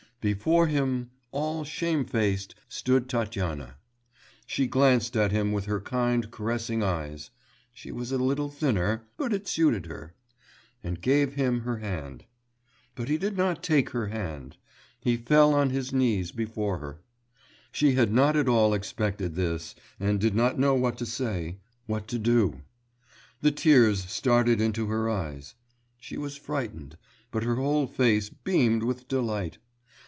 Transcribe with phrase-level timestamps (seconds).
[0.35, 3.77] Before him, all shamefaced, stood Tatyana.
[4.45, 7.31] She glanced at him with her kind caressing eyes
[7.73, 10.13] (she was a little thinner, but it suited her),
[10.83, 12.25] and gave him her hand.
[12.93, 14.57] But he did not take her hand,
[14.99, 17.01] he fell on his knees before her.
[17.71, 21.57] She had not at all expected this and did not know what to say,
[21.87, 22.61] what to do....
[23.41, 25.55] The tears started into her eyes.
[25.99, 26.95] She was frightened,
[27.31, 29.57] but her whole face beamed with delight....